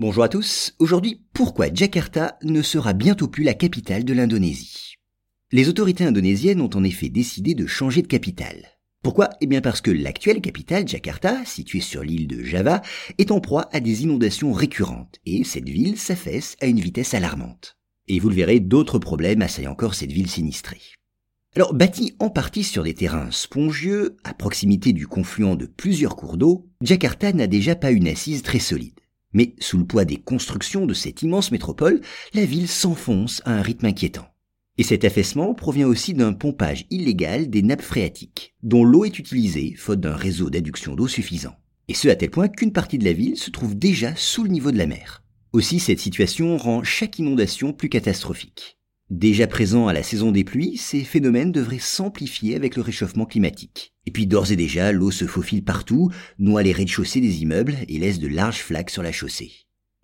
Bonjour 0.00 0.22
à 0.22 0.28
tous, 0.28 0.76
aujourd'hui 0.78 1.22
pourquoi 1.32 1.74
Jakarta 1.74 2.38
ne 2.44 2.62
sera 2.62 2.92
bientôt 2.92 3.26
plus 3.26 3.42
la 3.42 3.52
capitale 3.52 4.04
de 4.04 4.12
l'Indonésie? 4.12 4.94
Les 5.50 5.68
autorités 5.68 6.04
indonésiennes 6.04 6.60
ont 6.60 6.70
en 6.74 6.84
effet 6.84 7.08
décidé 7.08 7.56
de 7.56 7.66
changer 7.66 8.02
de 8.02 8.06
capitale. 8.06 8.78
Pourquoi? 9.02 9.30
Eh 9.40 9.48
bien 9.48 9.60
parce 9.60 9.80
que 9.80 9.90
l'actuelle 9.90 10.40
capitale, 10.40 10.86
Jakarta, 10.86 11.44
située 11.44 11.80
sur 11.80 12.04
l'île 12.04 12.28
de 12.28 12.44
Java, 12.44 12.80
est 13.18 13.32
en 13.32 13.40
proie 13.40 13.68
à 13.72 13.80
des 13.80 14.04
inondations 14.04 14.52
récurrentes, 14.52 15.16
et 15.26 15.42
cette 15.42 15.68
ville 15.68 15.98
s'affaisse 15.98 16.54
à 16.60 16.66
une 16.66 16.78
vitesse 16.78 17.14
alarmante. 17.14 17.76
Et 18.06 18.20
vous 18.20 18.28
le 18.28 18.36
verrez, 18.36 18.60
d'autres 18.60 19.00
problèmes 19.00 19.42
assaillent 19.42 19.66
encore 19.66 19.96
cette 19.96 20.12
ville 20.12 20.30
sinistrée. 20.30 20.80
Alors, 21.56 21.74
bâtie 21.74 22.14
en 22.20 22.30
partie 22.30 22.62
sur 22.62 22.84
des 22.84 22.94
terrains 22.94 23.32
spongieux, 23.32 24.16
à 24.22 24.32
proximité 24.32 24.92
du 24.92 25.08
confluent 25.08 25.56
de 25.56 25.66
plusieurs 25.66 26.14
cours 26.14 26.36
d'eau, 26.36 26.68
Jakarta 26.82 27.32
n'a 27.32 27.48
déjà 27.48 27.74
pas 27.74 27.90
une 27.90 28.06
assise 28.06 28.44
très 28.44 28.60
solide. 28.60 28.97
Mais 29.32 29.54
sous 29.58 29.78
le 29.78 29.84
poids 29.84 30.04
des 30.04 30.16
constructions 30.16 30.86
de 30.86 30.94
cette 30.94 31.22
immense 31.22 31.50
métropole, 31.50 32.00
la 32.34 32.44
ville 32.44 32.68
s'enfonce 32.68 33.42
à 33.44 33.52
un 33.52 33.62
rythme 33.62 33.86
inquiétant. 33.86 34.26
Et 34.78 34.84
cet 34.84 35.04
affaissement 35.04 35.54
provient 35.54 35.88
aussi 35.88 36.14
d'un 36.14 36.32
pompage 36.32 36.86
illégal 36.90 37.50
des 37.50 37.62
nappes 37.62 37.82
phréatiques, 37.82 38.54
dont 38.62 38.84
l'eau 38.84 39.04
est 39.04 39.18
utilisée 39.18 39.74
faute 39.76 40.00
d'un 40.00 40.14
réseau 40.14 40.50
d'adduction 40.50 40.94
d'eau 40.94 41.08
suffisant. 41.08 41.56
Et 41.88 41.94
ce 41.94 42.08
à 42.08 42.16
tel 42.16 42.30
point 42.30 42.48
qu'une 42.48 42.72
partie 42.72 42.98
de 42.98 43.04
la 43.04 43.12
ville 43.12 43.36
se 43.36 43.50
trouve 43.50 43.76
déjà 43.76 44.14
sous 44.14 44.44
le 44.44 44.50
niveau 44.50 44.70
de 44.70 44.78
la 44.78 44.86
mer. 44.86 45.24
Aussi 45.52 45.80
cette 45.80 46.00
situation 46.00 46.56
rend 46.56 46.84
chaque 46.84 47.18
inondation 47.18 47.72
plus 47.72 47.88
catastrophique. 47.88 48.77
Déjà 49.10 49.46
présents 49.46 49.88
à 49.88 49.94
la 49.94 50.02
saison 50.02 50.32
des 50.32 50.44
pluies, 50.44 50.76
ces 50.76 51.00
phénomènes 51.00 51.50
devraient 51.50 51.78
s'amplifier 51.78 52.54
avec 52.56 52.76
le 52.76 52.82
réchauffement 52.82 53.24
climatique. 53.24 53.94
Et 54.04 54.10
puis 54.10 54.26
d'ores 54.26 54.52
et 54.52 54.56
déjà, 54.56 54.92
l'eau 54.92 55.10
se 55.10 55.24
faufile 55.24 55.64
partout, 55.64 56.10
noie 56.38 56.62
les 56.62 56.72
rez-de-chaussée 56.72 57.22
des 57.22 57.40
immeubles 57.40 57.76
et 57.88 57.98
laisse 57.98 58.18
de 58.18 58.28
larges 58.28 58.60
flaques 58.60 58.90
sur 58.90 59.02
la 59.02 59.12
chaussée. 59.12 59.50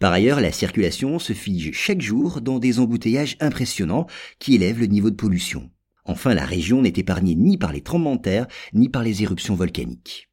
Par 0.00 0.12
ailleurs, 0.12 0.40
la 0.40 0.52
circulation 0.52 1.18
se 1.18 1.34
fige 1.34 1.72
chaque 1.74 2.00
jour 2.00 2.40
dans 2.40 2.58
des 2.58 2.78
embouteillages 2.78 3.36
impressionnants 3.40 4.06
qui 4.38 4.54
élèvent 4.54 4.80
le 4.80 4.86
niveau 4.86 5.10
de 5.10 5.16
pollution. 5.16 5.70
Enfin, 6.06 6.32
la 6.32 6.46
région 6.46 6.80
n'est 6.80 6.92
épargnée 6.96 7.34
ni 7.34 7.58
par 7.58 7.72
les 7.74 7.82
tremblements 7.82 8.16
de 8.16 8.22
terre, 8.22 8.46
ni 8.72 8.88
par 8.88 9.02
les 9.02 9.22
éruptions 9.22 9.54
volcaniques. 9.54 10.30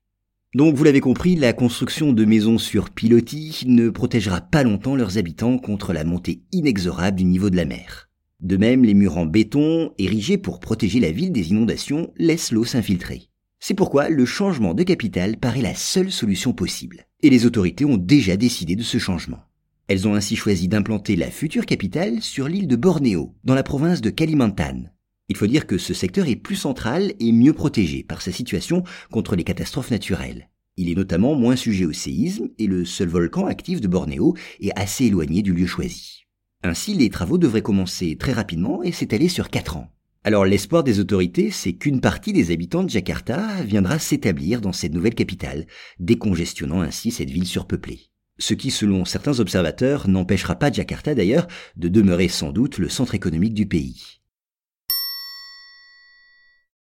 Donc 0.56 0.76
vous 0.76 0.84
l'avez 0.86 1.02
compris, 1.02 1.36
la 1.36 1.52
construction 1.52 2.14
de 2.14 2.26
maisons 2.26 2.58
sur 2.58 2.90
pilotis 2.90 3.64
ne 3.66 3.90
protégera 3.90 4.40
pas 4.40 4.64
longtemps 4.64 4.96
leurs 4.96 5.18
habitants 5.18 5.58
contre 5.58 5.92
la 5.92 6.06
montée 6.06 6.42
inexorable 6.54 7.18
du 7.18 7.26
niveau 7.26 7.50
de 7.50 7.58
la 7.58 7.66
mer. 7.66 8.11
De 8.42 8.58
même, 8.58 8.84
les 8.84 8.96
murs 8.96 9.18
en 9.18 9.28
béton, 9.28 9.94
érigés 10.00 10.40
pour 10.40 10.60
protéger 10.60 11.00
la 11.00 11.12
ville 11.12 11.32
des 11.32 11.52
inondations, 11.52 12.12
laissent 12.18 12.52
l'eau 12.52 12.66
s'infiltrer. 12.66 13.30
C'est 13.60 13.76
pourquoi 13.76 14.10
le 14.10 14.26
changement 14.26 14.74
de 14.74 14.82
capitale 14.82 15.38
paraît 15.38 15.62
la 15.62 15.76
seule 15.76 16.12
solution 16.12 16.52
possible. 16.52 17.06
Et 17.22 17.30
les 17.30 17.46
autorités 17.46 17.86
ont 17.86 17.98
déjà 17.98 18.38
décidé 18.38 18.76
de 18.76 18.82
ce 18.82 18.98
changement. 18.98 19.44
Elles 19.88 20.08
ont 20.08 20.16
ainsi 20.16 20.36
choisi 20.36 20.68
d'implanter 20.68 21.16
la 21.16 21.30
future 21.30 21.68
capitale 21.68 22.22
sur 22.22 22.48
l'île 22.48 22.68
de 22.68 22.76
Bornéo, 22.76 23.36
dans 23.44 23.54
la 23.54 23.62
province 23.62 24.02
de 24.02 24.10
Kalimantan. 24.10 24.86
Il 25.30 25.38
faut 25.38 25.48
dire 25.48 25.68
que 25.68 25.78
ce 25.78 25.94
secteur 25.94 26.28
est 26.28 26.36
plus 26.36 26.56
central 26.56 27.14
et 27.20 27.32
mieux 27.32 27.54
protégé 27.54 28.04
par 28.04 28.24
sa 28.24 28.32
situation 28.32 28.84
contre 29.12 29.36
les 29.36 29.44
catastrophes 29.44 29.92
naturelles. 29.92 30.50
Il 30.78 30.90
est 30.90 30.96
notamment 30.96 31.36
moins 31.36 31.56
sujet 31.56 31.86
au 31.86 31.94
séisme 31.94 32.50
et 32.58 32.66
le 32.66 32.86
seul 32.86 33.10
volcan 33.10 33.46
actif 33.46 33.82
de 33.82 33.88
Bornéo 33.88 34.36
est 34.60 34.72
assez 34.76 35.06
éloigné 35.06 35.44
du 35.44 35.54
lieu 35.54 35.68
choisi. 35.68 36.26
Ainsi, 36.64 36.94
les 36.94 37.10
travaux 37.10 37.38
devraient 37.38 37.62
commencer 37.62 38.16
très 38.18 38.34
rapidement 38.34 38.84
et 38.84 38.92
s'étaler 38.92 39.30
sur 39.30 39.50
quatre 39.50 39.78
ans. 39.78 39.92
Alors 40.24 40.46
l'espoir 40.46 40.84
des 40.84 41.00
autorités, 41.00 41.50
c'est 41.50 41.74
qu'une 41.74 42.00
partie 42.00 42.32
des 42.32 42.52
habitants 42.52 42.84
de 42.84 42.90
Jakarta 42.90 43.64
viendra 43.64 43.98
s'établir 43.98 44.62
dans 44.62 44.72
cette 44.72 44.94
nouvelle 44.94 45.16
capitale, 45.16 45.66
décongestionnant 46.00 46.82
ainsi 46.82 47.10
cette 47.10 47.32
ville 47.32 47.48
surpeuplée. 47.48 48.12
Ce 48.38 48.54
qui, 48.54 48.70
selon 48.70 49.06
certains 49.06 49.40
observateurs, 49.40 50.08
n'empêchera 50.08 50.56
pas 50.56 50.72
Jakarta 50.72 51.16
d'ailleurs 51.16 51.48
de 51.76 51.88
demeurer 51.88 52.28
sans 52.28 52.52
doute 52.52 52.78
le 52.78 52.90
centre 52.90 53.16
économique 53.16 53.56
du 53.56 53.66
pays. 53.66 54.21